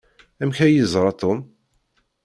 [0.41, 1.39] Amek ay yeẓra Tom?